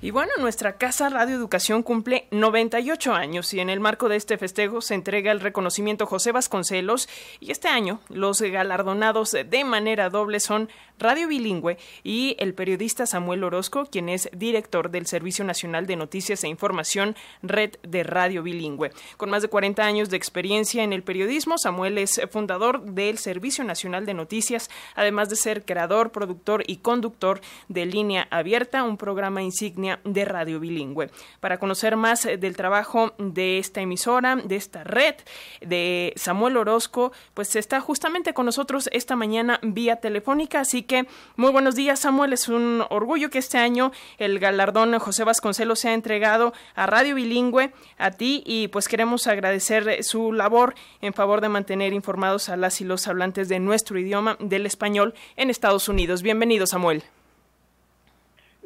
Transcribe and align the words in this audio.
Y 0.00 0.12
bueno, 0.12 0.30
nuestra 0.38 0.74
Casa 0.74 1.08
Radio 1.08 1.34
Educación 1.34 1.82
cumple 1.82 2.28
98 2.30 3.14
años 3.14 3.52
y 3.52 3.58
en 3.58 3.68
el 3.68 3.80
marco 3.80 4.08
de 4.08 4.14
este 4.14 4.38
festejo 4.38 4.80
se 4.80 4.94
entrega 4.94 5.32
el 5.32 5.40
reconocimiento 5.40 6.06
José 6.06 6.30
Vasconcelos 6.30 7.08
y 7.40 7.50
este 7.50 7.66
año 7.66 7.98
los 8.08 8.40
galardonados 8.40 9.32
de 9.32 9.64
manera 9.64 10.08
doble 10.08 10.38
son 10.38 10.68
Radio 11.00 11.28
Bilingüe 11.28 11.78
y 12.04 12.36
el 12.38 12.54
periodista 12.54 13.06
Samuel 13.06 13.44
Orozco, 13.44 13.86
quien 13.86 14.08
es 14.08 14.28
director 14.32 14.90
del 14.90 15.06
Servicio 15.06 15.44
Nacional 15.44 15.86
de 15.86 15.96
Noticias 15.96 16.42
e 16.44 16.48
Información, 16.48 17.16
Red 17.42 17.76
de 17.82 18.02
Radio 18.02 18.42
Bilingüe. 18.42 18.92
Con 19.16 19.30
más 19.30 19.42
de 19.42 19.48
40 19.48 19.84
años 19.84 20.10
de 20.10 20.16
experiencia 20.16 20.82
en 20.82 20.92
el 20.92 21.02
periodismo, 21.02 21.56
Samuel 21.58 21.98
es 21.98 22.20
fundador 22.30 22.82
del 22.82 23.18
Servicio 23.18 23.64
Nacional 23.64 24.06
de 24.06 24.14
Noticias, 24.14 24.70
además 24.94 25.28
de 25.28 25.36
ser 25.36 25.64
creador, 25.64 26.10
productor 26.10 26.64
y 26.66 26.78
conductor 26.78 27.40
de 27.68 27.86
Línea 27.86 28.26
Abierta, 28.30 28.82
un 28.82 28.96
programa 28.96 29.42
insignia 29.42 29.87
de 30.04 30.24
Radio 30.24 30.60
Bilingüe. 30.60 31.10
Para 31.40 31.58
conocer 31.58 31.96
más 31.96 32.24
eh, 32.24 32.36
del 32.36 32.56
trabajo 32.56 33.14
de 33.18 33.58
esta 33.58 33.80
emisora, 33.80 34.36
de 34.36 34.56
esta 34.56 34.84
red, 34.84 35.14
de 35.60 36.12
Samuel 36.16 36.56
Orozco, 36.56 37.12
pues 37.34 37.56
está 37.56 37.80
justamente 37.80 38.34
con 38.34 38.46
nosotros 38.46 38.88
esta 38.92 39.16
mañana 39.16 39.58
vía 39.62 39.96
telefónica. 39.96 40.60
Así 40.60 40.82
que 40.82 41.06
muy 41.36 41.50
buenos 41.50 41.74
días, 41.74 42.00
Samuel. 42.00 42.32
Es 42.32 42.48
un 42.48 42.84
orgullo 42.90 43.30
que 43.30 43.38
este 43.38 43.58
año 43.58 43.92
el 44.18 44.38
galardón 44.38 44.98
José 44.98 45.24
Vasconcelos 45.24 45.80
se 45.80 45.88
ha 45.88 45.94
entregado 45.94 46.52
a 46.74 46.86
Radio 46.86 47.14
Bilingüe, 47.14 47.72
a 47.98 48.10
ti, 48.10 48.42
y 48.46 48.68
pues 48.68 48.88
queremos 48.88 49.26
agradecer 49.26 50.02
su 50.02 50.32
labor 50.32 50.74
en 51.00 51.14
favor 51.14 51.40
de 51.40 51.48
mantener 51.48 51.92
informados 51.92 52.48
a 52.48 52.56
las 52.56 52.80
y 52.80 52.84
los 52.84 53.06
hablantes 53.08 53.48
de 53.48 53.60
nuestro 53.60 53.98
idioma, 53.98 54.36
del 54.40 54.66
español, 54.66 55.14
en 55.36 55.50
Estados 55.50 55.88
Unidos. 55.88 56.22
Bienvenido, 56.22 56.66
Samuel. 56.66 57.04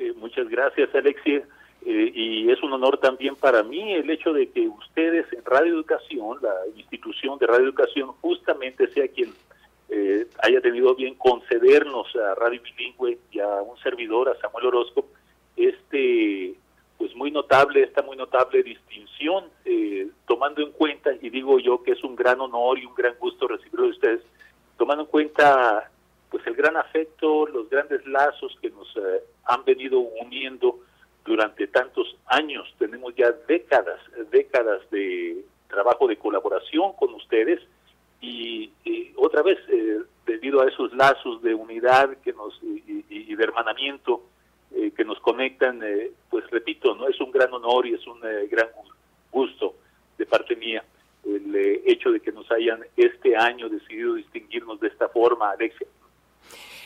Eh, 0.02 0.12
muchas 0.16 0.48
gracias, 0.48 0.92
Alexia. 0.94 1.42
Eh, 1.84 2.12
y 2.14 2.50
es 2.50 2.62
un 2.62 2.72
honor 2.72 2.98
también 2.98 3.36
para 3.36 3.62
mí 3.62 3.92
el 3.92 4.08
hecho 4.10 4.32
de 4.32 4.48
que 4.50 4.68
ustedes 4.68 5.32
en 5.32 5.44
Radio 5.44 5.74
Educación, 5.74 6.38
la 6.40 6.54
institución 6.76 7.38
de 7.38 7.46
Radio 7.46 7.66
Educación, 7.66 8.12
justamente 8.20 8.88
sea 8.88 9.06
quien 9.08 9.32
eh, 9.88 10.26
haya 10.42 10.60
tenido 10.60 10.94
bien 10.94 11.14
concedernos 11.14 12.06
a 12.16 12.34
Radio 12.34 12.62
Bilingüe 12.62 13.18
y 13.30 13.40
a 13.40 13.62
un 13.62 13.76
servidor, 13.78 14.28
a 14.28 14.40
Samuel 14.40 14.66
Orozco, 14.66 15.06
este 15.56 16.54
pues 16.98 17.16
muy 17.16 17.32
notable, 17.32 17.82
esta 17.82 18.02
muy 18.02 18.16
notable 18.16 18.62
distinción, 18.62 19.46
tomando 20.26 20.62
en 20.62 20.70
cuenta, 20.70 21.10
y 21.20 21.30
digo 21.30 21.58
yo 21.58 21.82
que 21.82 21.92
es 21.92 22.04
un 22.04 22.14
gran 22.14 22.40
honor 22.40 22.78
y 22.78 22.86
un 22.86 22.94
gran 22.94 23.14
gusto 23.18 23.48
recibirlo 23.48 23.86
de 23.86 23.90
ustedes, 23.90 24.20
tomando 24.76 25.02
en 25.02 25.10
cuenta 25.10 25.90
pues 26.42 26.46
el 26.46 26.60
gran 26.60 26.76
afecto, 26.76 27.46
los 27.46 27.68
grandes 27.70 28.04
lazos 28.06 28.56
que 28.60 28.70
nos 28.70 28.88
eh, 28.96 29.22
han 29.44 29.64
venido 29.64 30.00
uniendo 30.00 30.80
durante 31.24 31.66
tantos 31.68 32.16
años. 32.26 32.72
Tenemos 32.78 33.14
ya 33.14 33.30
décadas, 33.46 34.00
décadas 34.30 34.80
de 34.90 35.44
trabajo 35.68 36.08
de 36.08 36.16
colaboración 36.16 36.94
con 36.94 37.14
ustedes 37.14 37.60
y, 38.20 38.70
otra 39.16 39.42
vez, 39.42 39.58
eh, 39.68 40.00
debido 40.26 40.62
a 40.62 40.68
esos 40.68 40.92
lazos 40.94 41.42
de 41.42 41.54
unidad 41.54 42.16
que 42.18 42.32
nos 42.32 42.58
y, 42.62 43.34
de 43.34 43.44
hermanamiento 43.44 44.24
eh, 44.74 44.90
que 44.96 45.04
nos 45.04 45.18
conectan, 45.20 45.80
pues 46.28 46.44
repito, 46.50 46.94
no 46.94 47.08
es 47.08 47.18
un 47.20 47.30
gran 47.30 47.52
honor 47.52 47.86
y 47.86 47.94
es 47.94 48.06
un 48.06 48.20
gran 48.20 48.68
gusto 49.30 49.74
de 50.18 50.26
parte 50.26 50.56
mía 50.56 50.84
el 51.24 51.54
hecho 51.86 52.10
de 52.10 52.20
que 52.20 52.32
nos 52.32 52.50
hayan 52.50 52.80
este 52.96 53.36
año 53.36 53.68
decidido 53.68 54.14
distinguirnos 54.14 54.80
de 54.80 54.88
esta 54.88 55.08
forma, 55.08 55.50
Alexia. 55.50 55.86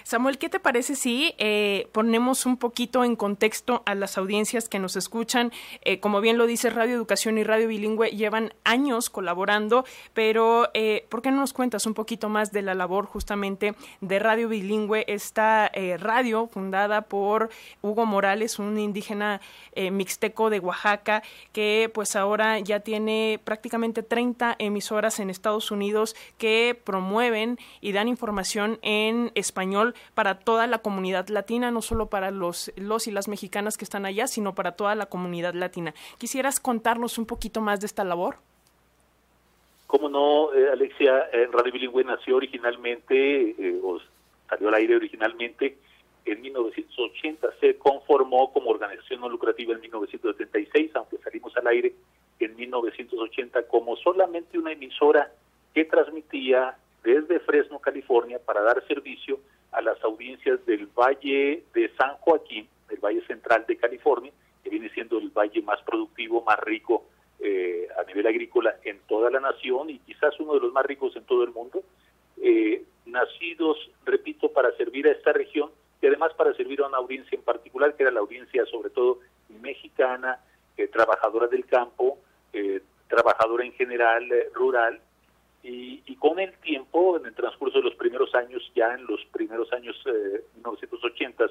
Samuel, 0.07 0.39
¿qué 0.39 0.49
te 0.49 0.61
parece 0.61 0.95
si 0.95 1.35
eh, 1.37 1.89
ponemos 1.91 2.47
un 2.47 2.59
poquito 2.59 3.03
en 3.03 3.17
contexto 3.17 3.83
a 3.87 3.97
las 3.97 4.17
audiencias 4.19 4.69
que 4.69 4.79
nos 4.79 4.95
escuchan? 4.95 5.51
Eh, 5.81 5.99
como 5.99 6.21
bien 6.21 6.39
lo 6.39 6.47
dice 6.47 6.71
Radio 6.71 6.95
Educación 6.95 7.39
y 7.39 7.43
Radio 7.43 7.67
Bilingüe, 7.67 8.11
llevan 8.11 8.55
años 8.63 9.11
colaborando, 9.11 9.85
pero 10.15 10.69
eh, 10.75 11.07
¿por 11.09 11.23
qué 11.23 11.33
no 11.33 11.39
nos 11.39 11.53
cuentas 11.53 11.87
un 11.87 11.95
poquito 11.95 12.29
más 12.29 12.53
de 12.53 12.63
la 12.63 12.77
labor 12.77 13.07
justamente 13.07 13.75
de 14.01 14.19
Radio 14.21 14.49
Bilingüe, 14.49 15.05
esta 15.09 15.73
radio 15.99 16.47
fundada 16.47 17.03
por 17.03 17.51
Hugo 17.83 18.07
Morales, 18.07 18.61
un 18.61 18.79
indígena 18.79 19.41
mixteco 19.75 20.51
de 20.51 20.61
Oaxaca, 20.61 21.25
que 21.53 21.91
pues 21.93 22.15
ahora 22.15 22.61
ya 22.61 22.79
tiene 22.79 23.41
prácticamente 23.43 24.05
30 24.05 24.55
emisoras 24.61 25.19
en 25.19 25.31
Estados 25.31 25.73
Unidos 25.73 26.15
que 26.39 26.81
promueven 26.85 27.59
y 27.81 27.91
dan 27.91 28.07
información 28.07 28.79
en 28.83 29.33
español 29.35 29.96
para 30.15 30.39
toda 30.39 30.67
la 30.67 30.79
comunidad 30.79 31.29
latina, 31.29 31.71
no 31.71 31.83
solo 31.83 32.07
para 32.07 32.31
los, 32.31 32.73
los 32.77 33.07
y 33.07 33.11
las 33.11 33.29
mexicanas 33.29 33.77
que 33.77 33.85
están 33.85 34.07
allá, 34.07 34.27
sino 34.27 34.55
para 34.55 34.73
toda 34.73 34.95
la 34.95 35.07
comunidad 35.07 35.55
latina. 35.55 35.95
¿Quisieras 36.19 36.61
contarnos 36.61 37.19
un 37.19 37.27
poquito 37.27 37.61
más 37.61 37.81
de 37.81 37.87
esta 37.87 38.05
labor? 38.05 38.37
Cómo 39.87 40.09
no, 40.09 40.53
eh, 40.53 40.71
Alexia, 40.71 41.29
Radio 41.53 41.73
Bilingüe 41.73 42.03
nació 42.05 42.37
originalmente, 42.37 43.51
eh, 43.51 43.81
salió 44.49 44.69
al 44.69 44.75
aire 44.75 44.97
originalmente 44.97 45.79
en 46.25 46.43
1980, 46.43 47.49
se 47.61 47.79
conformó 47.79 48.53
como 48.53 48.71
organización 48.71 49.21
no 49.21 49.29
lucrativa 49.29 49.75
en 49.75 49.81
1976, 49.81 50.91
aunque 50.95 51.19
salimos 51.19 51.57
al 51.57 51.69
aire 51.69 51.95
en 52.41 52.57
1980 52.57 53.63
como 53.69 53.97
solamente 53.97 54.59
una 54.59 54.73
emisora 54.73 55.33
que 55.73 55.85
transmitía 55.85 56.77
desde 57.05 57.39
Fresno, 57.41 57.79
California, 57.79 58.41
para 58.45 58.63
dar 58.63 58.85
servicio 58.89 59.39
a 59.77 59.83
las 59.83 60.03
audiencias 60.03 60.65
del 60.65 60.87
Valle 60.87 61.63
de 61.75 61.91
San 61.99 62.17
Joaquín, 62.17 62.67
el 62.89 62.99
Valle 62.99 63.21
Central 63.27 63.67
de 63.69 63.77
California, 63.77 64.33
que 64.65 64.71
viene 64.71 64.89
siendo 64.89 65.19
el 65.19 65.29
valle 65.29 65.61
más 65.61 65.83
productivo, 65.83 66.43
más 66.43 66.59
rico 66.61 67.05
eh, 67.41 67.87
a 68.01 68.03
nivel 68.05 68.27
agrícola 68.27 68.77
en 68.85 68.99
toda 69.07 69.31
la 69.31 69.39
nación 69.39 69.91
y 69.91 69.99
quizás 69.99 70.41
uno 70.41 70.55
de 70.55 70.61
los 70.61 70.73
más 70.73 70.87
ricos 70.87 71.15
en 71.15 71.25
todo 71.25 71.45
el 71.45 71.51
mundo, 71.51 71.83
eh, 72.41 72.85
nacidos, 73.05 73.77
repito, 74.07 74.51
para 74.51 74.75
servir 74.79 75.07
a 75.09 75.13
esta 75.13 75.35
región 75.35 75.71
y 76.01 76.07
además 76.07 76.33
para 76.33 76.55
servir 76.55 76.81
a 76.81 76.87
una 76.87 76.97
audiencia 76.97 77.37
en 77.37 77.43
particular, 77.43 77.95
que 77.95 78.05
era 78.05 78.13
la 78.13 78.21
audiencia 78.21 78.65
sobre 78.65 78.89
todo 78.89 79.21
mexicana, 79.61 80.41
eh, 80.79 80.89
trabajadora 80.89 81.49
del 81.49 81.67
campo, 81.67 82.19
trabajadora 83.09 83.67
en 83.67 83.73
general 83.75 84.27
rural, 84.55 84.99
y, 85.69 86.17
con 86.17 86.39
el 86.39 86.53
tiempo, 86.59 87.17
en 87.17 87.27
el 87.27 87.35
transcurso 87.35 87.79
de 87.79 87.85
los 87.85 87.95
primeros 87.95 88.35
años, 88.35 88.63
ya 88.75 88.95
en 88.95 89.05
los 89.07 89.25
primeros 89.33 89.73
años 89.73 89.97
eh, 90.07 90.45
1980, 90.55 91.47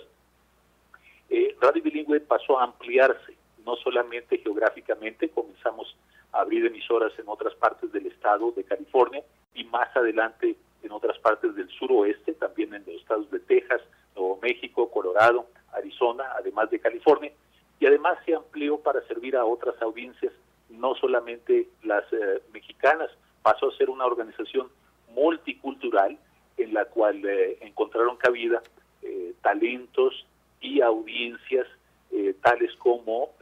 eh, 1.30 1.56
Radio 1.60 1.84
Bilingüe 1.84 2.22
pasó 2.22 2.60
a 2.60 2.64
ampliarse, 2.64 3.36
no 3.66 3.76
solamente 3.78 4.38
geográficamente, 4.38 5.30
comenzamos 5.30 5.98
a 6.32 6.42
abrir 6.42 6.66
emisoras 6.66 7.12
en 7.20 7.28
otras 7.28 7.54
partes 7.56 7.92
del 7.92 8.06
estado 8.08 8.52
de 8.52 8.64
California 8.64 9.24
y 9.54 9.66
más 9.66 9.94
adelante 9.96 10.56
en 10.84 10.92
otras 10.92 11.18
partes 11.20 11.54
del 11.56 11.70
suroeste, 11.70 12.34
también 12.34 12.74
en 12.74 12.86
los 12.86 12.96
estados 13.02 13.30
de 13.32 13.40
Texas, 13.40 13.82
Nuevo 14.16 14.40
México, 14.42 14.90
Colorado, 14.92 15.48
Arizona, 15.74 16.24
además 16.40 16.70
de 16.70 16.80
California, 16.80 17.32
y 17.80 17.86
además 17.86 18.18
se 18.26 18.34
amplió 18.34 18.78
para 18.78 19.02
servir 19.08 19.36
a 19.36 19.44
otras 19.44 19.82
audiencias, 19.82 20.32
no 20.70 20.96
solamente 20.96 21.68
las 21.84 22.06
eh, 22.14 22.42
mexicanas, 22.54 23.10
pasó 23.46 23.70
a 23.70 23.78
ser 23.78 23.92
una 23.92 24.08
organización 24.08 24.70
multicultural 25.14 26.18
en 26.58 26.74
la 26.74 26.86
cual 26.86 27.24
eh, 27.24 27.60
encontraron 27.62 28.18
cabida 28.18 28.64
eh, 29.04 29.36
talentos 29.44 30.26
y 30.62 30.82
audiencias 30.82 31.68
eh, 32.12 32.34
tales 32.42 32.76
como 32.78 33.36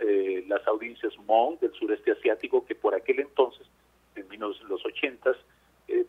las 0.47 0.67
audiencias 0.67 1.13
Hmong 1.19 1.57
del 1.61 1.71
sureste 1.73 2.11
asiático 2.11 2.65
que 2.65 2.75
por 2.75 2.93
aquel 2.93 3.21
entonces, 3.21 3.65
en 4.15 4.27
los 4.67 4.85
ochentas, 4.85 5.37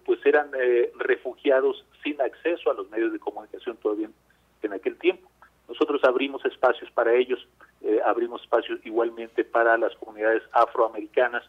pues 0.05 0.19
eran 0.27 0.51
refugiados 0.97 1.85
sin 2.03 2.21
acceso 2.21 2.71
a 2.71 2.75
los 2.75 2.91
medios 2.91 3.13
de 3.13 3.19
comunicación 3.21 3.77
todavía 3.77 4.11
en 4.63 4.73
aquel 4.73 4.97
tiempo. 4.99 5.29
Nosotros 5.69 6.03
abrimos 6.05 6.45
espacios 6.45 6.91
para 6.91 7.15
ellos, 7.15 7.47
abrimos 8.05 8.43
espacios 8.43 8.81
igualmente 8.85 9.45
para 9.45 9.79
las 9.79 9.95
comunidades 9.97 10.43
afroamericanas, 10.53 11.45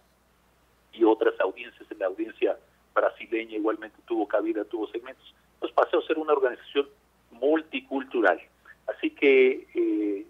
y 0.97 1.03
otras 1.03 1.39
audiencias, 1.39 1.89
en 1.92 2.00
la 2.00 2.07
audiencia 2.07 2.57
brasileña 2.94 3.57
igualmente 3.57 3.97
tuvo 4.07 4.27
cabida, 4.27 4.63
tuvo 4.65 4.88
segmentos. 4.88 5.33
Nos 5.62 5.71
pasó 5.71 6.00
a 6.00 6.07
ser 6.07 6.18
una 6.18 6.33
organización 6.33 6.88
multicultural. 7.31 8.42
Así 8.88 9.09
que 9.09 9.68
eh, 9.74 10.25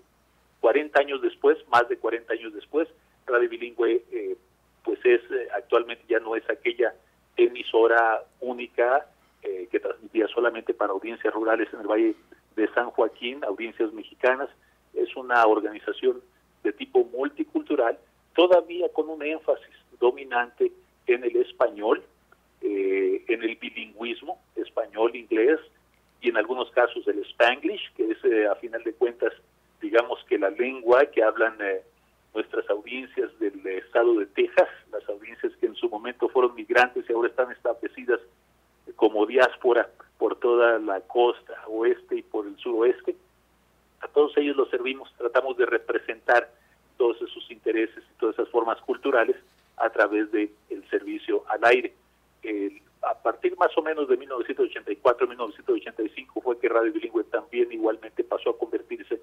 40 0.62 1.00
años 1.00 1.22
después, 1.22 1.58
más 1.70 1.88
de 1.90 1.98
40 1.98 2.34
años 2.34 2.54
después, 2.54 2.88
Radio 3.28 3.50
Bilingüe 3.50 4.04
eh, 4.12 4.38
pues 4.84 5.00
es 5.04 5.22
eh, 5.32 5.48
actualmente 5.56 6.04
ya 6.08 6.20
no 6.20 6.36
es 6.36 6.48
aquella 6.50 6.94
emisora 7.36 8.24
única 8.40 9.08
eh, 9.44 9.68
que 9.72 9.80
transmitía 9.80 10.28
solamente 10.28 10.74
para 10.74 10.94
audiencias 10.94 11.34
rurales 11.34 11.68
en 11.74 11.82
el 11.82 11.88
Valle 11.88 12.16
de 12.56 12.68
San 12.74 12.92
Joaquín, 12.92 13.44
audiencias 13.44 13.92
mexicanas, 13.94 14.50
es 14.94 15.16
una 15.16 15.46
organización 15.46 16.22
de 16.64 16.72
tipo 16.72 17.04
multicultural, 17.04 17.98
todavía 18.34 18.88
con 18.90 19.10
un 19.10 19.22
énfasis 19.22 19.76
dominante 20.00 20.72
en 21.08 21.24
el 21.24 21.36
español, 21.38 22.04
eh, 22.62 23.24
en 23.28 23.44
el 23.44 23.56
bilingüismo, 23.56 24.40
español-inglés, 24.56 25.60
y 26.22 26.30
en 26.30 26.38
algunos 26.38 26.72
casos 26.72 27.08
el 27.08 27.20
spanglish, 27.26 27.94
que 27.96 28.12
es 28.12 28.26
eh, 28.26 28.48
a 28.48 28.56
final 28.56 28.84
de 28.84 28.94
cuentas 28.94 29.34
digamos 29.82 30.20
que 30.28 30.40
la 30.40 30.50
lengua 30.50 31.06
que 31.06 31.24
hablan 31.24 31.56
eh, 31.62 31.84
nuestras 32.34 32.68
audiencias 32.70 33.30
del 33.40 33.66
estado 33.68 34.18
de 34.20 34.26
Texas, 34.26 34.68
las 34.92 35.08
audiencias 35.08 35.54
que 35.60 35.68
en 35.68 35.76
su 35.76 35.90
momento 35.90 36.28
fueron 36.30 36.56
migrantes 36.56 37.06
y 37.08 37.14
ahora 37.14 37.30
están 37.30 37.52
establecidas 37.52 38.20
como 38.96 39.26
diáspora 39.26 39.90
por 40.18 40.40
toda 40.40 40.80
la 40.80 41.02
costa 41.02 41.54
oeste 41.68 42.18
y 42.18 42.22
por 42.24 42.48
el 42.48 42.58
suroeste. 42.58 43.16
A 44.02 44.08
todos 44.08 44.36
ellos 44.38 44.56
los 44.56 44.70
servimos, 44.70 45.12
tratamos 45.18 45.56
de 45.58 45.66
representar 45.66 46.50
todos 46.98 47.22
esos 47.22 47.52
intereses 47.52 48.04
y 48.04 48.20
todas 48.20 48.36
esas 48.36 48.50
formas 48.50 48.80
culturales 48.82 49.36
a 49.78 49.90
través 49.90 50.32
del 50.32 50.52
el 50.70 50.88
servicio 50.90 51.44
al 51.48 51.66
aire. 51.66 51.94
a 53.02 53.16
partir 53.22 53.58
más 53.58 53.78
o 53.78 53.82
menos 53.82 54.08
de 54.08 54.18
1984-1985 54.20 56.42
fue 56.42 56.58
que 56.60 56.70
Radio 56.70 56.94
Bilingüe 56.94 57.24
también 57.26 57.70
igualmente 57.72 58.24
pasó 58.24 58.52
a 58.52 58.58
convertirse 58.58 59.20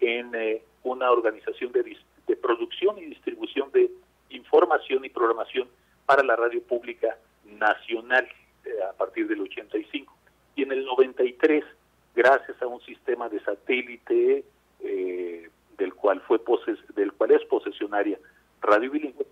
en 0.00 0.34
eh, 0.34 0.62
una 0.82 1.10
organización 1.10 1.72
de, 1.72 1.96
de 2.26 2.36
producción 2.36 2.98
y 2.98 3.06
distribución 3.06 3.70
de 3.72 3.90
información 4.30 5.04
y 5.04 5.10
programación 5.10 5.68
para 6.06 6.22
la 6.22 6.36
radio 6.36 6.62
pública 6.62 7.18
nacional 7.44 8.28
eh, 8.64 8.70
a 8.88 8.92
partir 8.92 9.26
del 9.28 9.40
85. 9.40 10.14
Y 10.56 10.62
en 10.62 10.72
el 10.72 10.84
93, 10.84 11.64
gracias 12.14 12.60
a 12.62 12.66
un 12.66 12.80
sistema 12.82 13.28
de 13.28 13.40
satélite 13.40 14.44
eh, 14.80 15.50
del 15.76 15.94
cual 15.94 16.20
fue 16.22 16.40
del 16.94 17.12
cual 17.12 17.32
es 17.32 17.44
posesionaria 17.44 18.18
Radio 18.60 18.90
Bilingüe, 18.90 19.26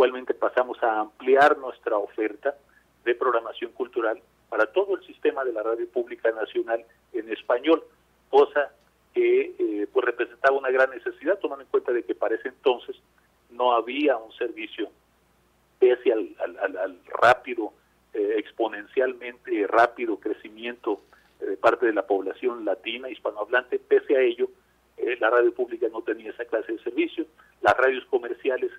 igualmente 0.00 0.32
pasamos 0.32 0.82
a 0.82 1.00
ampliar 1.00 1.58
nuestra 1.58 1.98
oferta 1.98 2.56
de 3.04 3.14
programación 3.14 3.70
cultural 3.72 4.18
para 4.48 4.64
todo 4.72 4.96
el 4.96 5.04
sistema 5.04 5.44
de 5.44 5.52
la 5.52 5.62
radio 5.62 5.86
pública 5.90 6.30
nacional 6.30 6.82
en 7.12 7.30
español, 7.30 7.84
cosa 8.30 8.72
que 9.12 9.54
eh, 9.58 9.86
pues 9.92 10.06
representaba 10.06 10.56
una 10.56 10.70
gran 10.70 10.88
necesidad, 10.88 11.38
tomando 11.38 11.64
en 11.64 11.70
cuenta 11.70 11.92
de 11.92 12.02
que 12.02 12.14
para 12.14 12.34
ese 12.34 12.48
entonces 12.48 12.96
no 13.50 13.74
había 13.74 14.16
un 14.16 14.32
servicio, 14.32 14.88
pese 15.78 16.14
al, 16.14 16.98
rápido, 17.20 17.74
eh, 18.14 18.36
exponencialmente 18.38 19.66
rápido 19.66 20.18
crecimiento 20.18 21.02
eh, 21.42 21.44
de 21.44 21.56
parte 21.58 21.84
de 21.84 21.92
la 21.92 22.06
población 22.06 22.64
latina, 22.64 23.10
hispanohablante, 23.10 23.78
pese 23.78 24.16
a 24.16 24.22
ello, 24.22 24.48
la 25.18 25.28
radio 25.28 25.52
pública 25.52 25.88
no 25.92 26.00
tenía 26.00 26.30
esa 26.30 26.46
clase 26.46 26.72
de 26.72 26.78
servicio, 26.82 27.26
las 27.60 27.76
radios 27.76 28.04
comerciales 28.06 28.70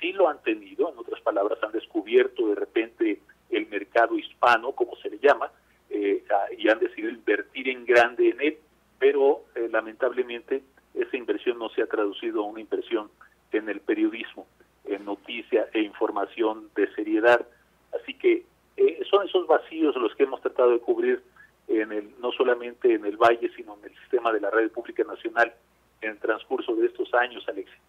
sí 0.00 0.12
lo 0.12 0.28
han 0.28 0.42
tenido, 0.42 0.90
en 0.90 0.98
otras 0.98 1.20
palabras, 1.20 1.58
han 1.62 1.72
descubierto 1.72 2.48
de 2.48 2.54
repente 2.54 3.20
el 3.50 3.66
mercado 3.68 4.16
hispano, 4.18 4.72
como 4.72 4.96
se 4.96 5.10
le 5.10 5.18
llama, 5.18 5.50
ah, 5.50 6.46
y 6.56 6.68
han 6.68 6.78
decidido 6.78 7.10
invertir 7.10 7.68
en 7.68 7.84
grande 7.84 8.30
en 8.30 8.40
él, 8.40 8.58
pero 8.98 9.42
eh, 9.54 9.68
lamentablemente 9.70 10.62
esa 10.94 11.16
inversión 11.16 11.58
no 11.58 11.68
se 11.70 11.82
ha 11.82 11.86
traducido 11.86 12.42
a 12.42 12.46
una 12.46 12.60
inversión 12.60 13.10
en 13.52 13.68
el 13.68 13.80
periodismo, 13.80 14.46
en 14.84 15.04
noticia 15.04 15.68
e 15.72 15.80
información 15.80 16.70
de 16.74 16.92
seriedad. 16.94 17.46
Así 17.92 18.14
que 18.14 18.44
eh, 18.76 19.02
son 19.08 19.26
esos 19.26 19.46
vacíos 19.46 19.94
los 19.96 20.14
que 20.14 20.24
hemos 20.24 20.40
tratado 20.40 20.70
de 20.70 20.80
cubrir 20.80 21.22
en 21.68 21.92
el, 21.92 22.10
no 22.20 22.32
solamente 22.32 22.94
en 22.94 23.04
el 23.04 23.16
Valle, 23.16 23.50
sino 23.56 23.76
en 23.78 23.90
el 23.90 23.98
sistema 24.00 24.32
de 24.32 24.40
la 24.40 24.50
Red 24.50 24.70
Pública 24.70 25.04
Nacional 25.04 25.52
en 26.00 26.10
el 26.10 26.18
transcurso 26.18 26.74
de 26.76 26.86
estos 26.86 27.12
años, 27.14 27.44
Alexis 27.48 27.80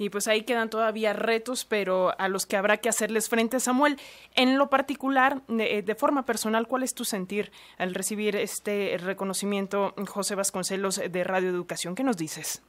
y 0.00 0.08
pues 0.08 0.28
ahí 0.28 0.44
quedan 0.44 0.70
todavía 0.70 1.12
retos, 1.12 1.66
pero 1.66 2.18
a 2.18 2.28
los 2.30 2.46
que 2.46 2.56
habrá 2.56 2.78
que 2.78 2.88
hacerles 2.88 3.28
frente. 3.28 3.60
Samuel, 3.60 3.98
en 4.34 4.56
lo 4.56 4.70
particular, 4.70 5.42
de, 5.46 5.94
forma 5.94 6.24
personal, 6.24 6.66
¿cuál 6.66 6.84
es 6.84 6.94
tu 6.94 7.04
sentir 7.04 7.52
al 7.76 7.92
recibir 7.94 8.34
este 8.34 8.96
reconocimiento, 8.96 9.92
José 10.08 10.36
Vasconcelos, 10.36 11.02
de 11.06 11.22
Radio 11.22 11.50
Educación? 11.50 11.94
¿Qué 11.94 12.02
nos 12.02 12.16
dices? 12.16 12.62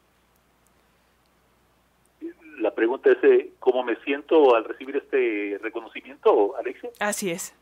La 2.59 2.75
pregunta 2.75 3.09
es, 3.09 3.23
eh, 3.23 3.53
¿cómo 3.59 3.81
me 3.85 3.95
siento 4.03 4.53
al 4.53 4.65
recibir 4.65 4.97
este 4.97 5.57
reconocimiento, 5.61 6.57
Alexia? 6.57 6.89
Así 6.99 7.31
es. 7.31 7.55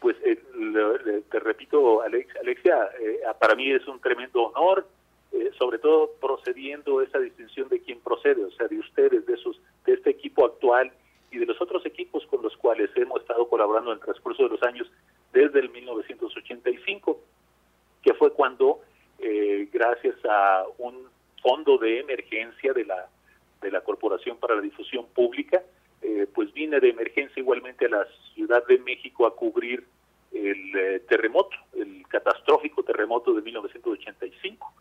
Pues 0.00 0.16
eh, 0.24 0.42
te 1.30 1.38
repito, 1.38 2.02
Alexia, 2.02 2.88
eh, 3.00 3.20
para 3.38 3.54
mí 3.54 3.70
es 3.70 3.86
un 3.86 4.00
tremendo 4.00 4.46
honor 4.48 4.84
eh, 5.34 5.50
sobre 5.58 5.78
todo 5.80 6.12
procediendo 6.20 7.02
esa 7.02 7.18
distinción 7.18 7.68
de 7.68 7.80
quién 7.80 7.98
procede, 7.98 8.44
o 8.44 8.52
sea, 8.52 8.68
de 8.68 8.78
ustedes, 8.78 9.26
de, 9.26 9.34
esos, 9.34 9.60
de 9.84 9.94
este 9.94 10.10
equipo 10.10 10.46
actual 10.46 10.92
y 11.32 11.38
de 11.38 11.46
los 11.46 11.60
otros 11.60 11.84
equipos 11.84 12.24
con 12.26 12.40
los 12.40 12.56
cuales 12.56 12.88
hemos 12.94 13.20
estado 13.20 13.48
colaborando 13.48 13.90
en 13.90 13.98
el 13.98 14.04
transcurso 14.04 14.44
de 14.44 14.50
los 14.50 14.62
años 14.62 14.88
desde 15.32 15.58
el 15.58 15.70
1985, 15.70 17.20
que 18.00 18.14
fue 18.14 18.32
cuando, 18.32 18.82
eh, 19.18 19.68
gracias 19.72 20.14
a 20.24 20.66
un 20.78 21.08
fondo 21.42 21.78
de 21.78 21.98
emergencia 21.98 22.72
de 22.72 22.84
la, 22.84 23.08
de 23.60 23.72
la 23.72 23.80
Corporación 23.80 24.36
para 24.36 24.54
la 24.54 24.60
Difusión 24.60 25.06
Pública, 25.06 25.64
eh, 26.00 26.28
pues 26.32 26.52
vine 26.52 26.78
de 26.78 26.90
emergencia 26.90 27.40
igualmente 27.40 27.86
a 27.86 27.88
la 27.88 28.06
Ciudad 28.34 28.64
de 28.68 28.78
México 28.78 29.26
a 29.26 29.34
cubrir 29.34 29.84
el 30.32 31.02
terremoto, 31.08 31.56
el 31.76 32.06
catastrófico 32.06 32.84
terremoto 32.84 33.34
de 33.34 33.42
1985 33.42 34.72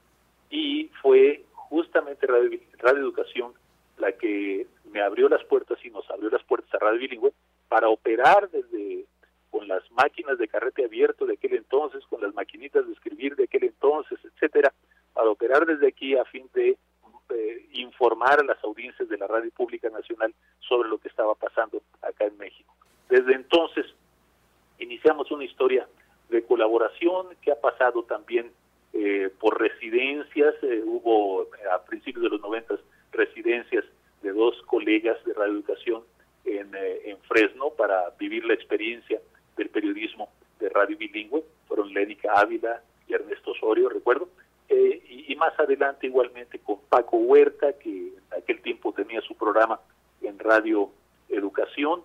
y 0.53 0.87
fue 1.01 1.43
justamente 1.55 2.27
Radio, 2.27 2.59
Educación 3.01 3.53
la 3.97 4.11
que 4.11 4.67
me 4.91 5.01
abrió 5.01 5.27
las 5.27 5.43
puertas 5.45 5.83
y 5.83 5.89
nos 5.89 6.07
abrió 6.11 6.29
las 6.29 6.43
puertas 6.43 6.71
a 6.75 6.77
Radio 6.77 6.99
Bilingüe 6.99 7.33
para 7.67 7.89
operar 7.89 8.49
desde 8.51 9.05
con 9.49 9.67
las 9.67 9.83
máquinas 9.91 10.37
de 10.37 10.47
carrete 10.47 10.85
abierto 10.85 11.25
de 11.25 11.33
aquel 11.33 11.55
entonces, 11.55 12.03
con 12.05 12.21
las 12.21 12.35
maquinitas 12.35 12.85
de 12.85 12.93
escribir 12.93 13.35
de 13.35 13.45
aquel 13.45 13.63
entonces, 13.63 14.19
etcétera, 14.23 14.71
para 15.13 15.29
operar 15.29 15.65
desde 15.65 15.87
aquí 15.87 16.15
a 16.15 16.25
fin 16.25 16.47
de 16.53 16.77
eh, 17.29 17.69
informar 17.73 18.39
a 18.39 18.43
las 18.43 18.63
audiencias 18.63 19.09
de 19.09 19.17
la 19.17 19.25
Radio 19.25 19.49
Pública 19.51 19.89
Nacional 19.89 20.35
sobre 20.59 20.87
lo 20.87 20.99
que 20.99 21.07
estaba 21.07 21.33
pasando 21.33 21.81
acá 22.03 22.25
en 22.25 22.37
México. 22.37 22.75
Desde 23.09 23.33
entonces 23.33 23.87
iniciamos 24.77 25.31
una 25.31 25.45
historia 25.45 25.87
de 26.29 26.43
colaboración 26.43 27.29
que 27.41 27.51
ha 27.51 27.59
pasado 27.59 28.03
también 28.03 28.51
eh, 28.93 29.31
por 29.39 29.59
residencias, 29.59 30.53
eh, 30.61 30.83
hubo 30.85 31.47
a 31.71 31.83
principios 31.83 32.23
de 32.23 32.29
los 32.29 32.41
noventas 32.41 32.79
residencias 33.11 33.83
de 34.21 34.31
dos 34.31 34.61
colegas 34.67 35.17
de 35.25 35.33
radioeducación 35.33 36.03
en, 36.45 36.75
eh, 36.75 37.01
en 37.05 37.17
Fresno 37.21 37.71
para 37.71 38.11
vivir 38.19 38.45
la 38.45 38.53
experiencia 38.53 39.19
del 39.57 39.69
periodismo 39.69 40.29
de 40.59 40.69
radio 40.69 40.95
bilingüe, 40.95 41.43
fueron 41.67 41.91
Lénica 41.91 42.33
Ávila 42.35 42.83
y 43.07 43.13
Ernesto 43.13 43.51
Osorio, 43.51 43.89
recuerdo, 43.89 44.29
y, 44.69 45.31
y, 45.31 45.35
más 45.35 45.59
adelante 45.59 46.07
igualmente 46.07 46.59
con 46.59 46.79
Paco 46.87 47.17
Huerta, 47.17 47.73
que 47.73 47.89
en 47.89 48.23
aquel 48.37 48.61
tiempo 48.61 48.93
tenía 48.93 49.21
su 49.21 49.35
programa 49.35 49.79
en 50.21 50.39
Radio 50.39 50.89
Educación, 51.29 52.01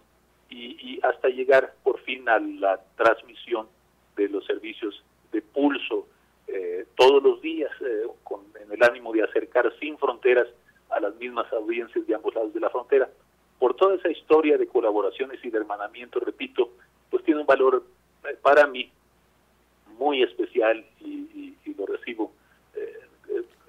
y, 0.50 0.76
y 0.80 1.00
hasta 1.02 1.28
llegar 1.28 1.74
por 1.82 2.00
fin 2.00 2.28
a 2.28 2.38
la 2.38 2.80
transmisión 2.96 3.68
de 4.16 4.28
los 4.28 4.44
servicios 4.46 5.04
de 5.32 5.42
pulso 5.42 6.06
eh, 6.48 6.86
todos 6.96 7.22
los 7.22 7.40
días 7.40 7.70
eh, 7.80 8.06
con, 8.24 8.40
en 8.60 8.72
el 8.72 8.82
ánimo 8.82 9.12
de 9.12 9.22
acercar 9.22 9.72
sin 9.78 9.98
fronteras 9.98 10.48
a 10.90 11.00
las 11.00 11.14
mismas 11.16 11.52
audiencias 11.52 12.06
de 12.06 12.14
ambos 12.14 12.34
lados 12.34 12.54
de 12.54 12.60
la 12.60 12.70
frontera. 12.70 13.08
Por 13.58 13.74
toda 13.74 13.96
esa 13.96 14.10
historia 14.10 14.56
de 14.56 14.66
colaboraciones 14.66 15.44
y 15.44 15.50
de 15.50 15.58
hermanamiento, 15.58 16.20
repito, 16.20 16.70
pues 17.10 17.24
tiene 17.24 17.40
un 17.40 17.46
valor 17.46 17.84
eh, 18.24 18.36
para 18.40 18.66
mí 18.66 18.90
muy 19.98 20.22
especial 20.22 20.84
y, 21.00 21.54
y 21.64 21.74
lo 21.74 21.86
recibo 21.86 22.32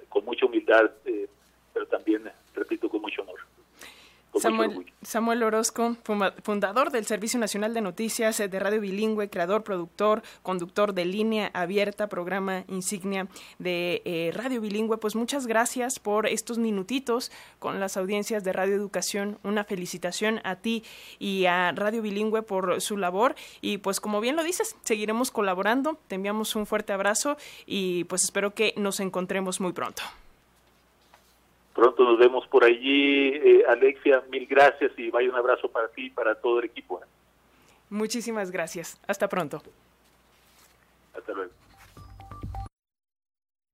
con 0.09 0.25
mucha 0.25 0.45
humildad, 0.45 0.91
pero 1.73 1.85
también, 1.87 2.23
repito, 2.53 2.89
con 2.89 3.01
mucho 3.01 3.21
honor. 3.21 3.39
Samuel, 4.35 4.85
Samuel 5.01 5.43
Orozco, 5.43 5.97
fundador 6.43 6.91
del 6.91 7.05
Servicio 7.05 7.39
Nacional 7.39 7.73
de 7.73 7.81
Noticias 7.81 8.39
eh, 8.39 8.47
de 8.47 8.59
Radio 8.59 8.79
Bilingüe, 8.79 9.29
creador, 9.29 9.63
productor, 9.63 10.21
conductor 10.43 10.93
de 10.93 11.05
Línea 11.05 11.49
Abierta, 11.53 12.07
programa 12.07 12.63
insignia 12.67 13.27
de 13.57 14.01
eh, 14.05 14.31
Radio 14.33 14.61
Bilingüe. 14.61 14.97
Pues 14.97 15.15
muchas 15.15 15.47
gracias 15.47 15.99
por 15.99 16.27
estos 16.27 16.57
minutitos 16.57 17.31
con 17.57 17.79
las 17.79 17.97
audiencias 17.97 18.43
de 18.43 18.53
Radio 18.53 18.75
Educación. 18.75 19.39
Una 19.43 19.63
felicitación 19.63 20.41
a 20.43 20.57
ti 20.57 20.83
y 21.17 21.45
a 21.45 21.71
Radio 21.71 22.01
Bilingüe 22.01 22.43
por 22.43 22.81
su 22.81 22.97
labor. 22.97 23.35
Y 23.61 23.79
pues 23.79 23.99
como 23.99 24.21
bien 24.21 24.35
lo 24.35 24.43
dices, 24.43 24.75
seguiremos 24.83 25.31
colaborando. 25.31 25.99
Te 26.07 26.15
enviamos 26.15 26.55
un 26.55 26.65
fuerte 26.65 26.93
abrazo 26.93 27.37
y 27.65 28.03
pues 28.05 28.23
espero 28.23 28.53
que 28.53 28.73
nos 28.77 28.99
encontremos 28.99 29.59
muy 29.59 29.73
pronto. 29.73 30.03
Pronto 31.73 32.03
nos 32.03 32.17
vemos 32.17 32.47
por 32.47 32.63
allí. 32.63 33.29
Eh, 33.33 33.63
Alexia, 33.67 34.23
mil 34.29 34.45
gracias 34.47 34.91
y 34.97 35.09
vaya 35.09 35.29
un 35.29 35.35
abrazo 35.35 35.69
para 35.69 35.87
ti 35.89 36.07
y 36.07 36.09
para 36.09 36.35
todo 36.35 36.59
el 36.59 36.65
equipo. 36.65 37.01
Muchísimas 37.89 38.51
gracias. 38.51 38.99
Hasta 39.07 39.27
pronto. 39.27 39.61
Hasta 41.13 41.33
luego. 41.33 41.58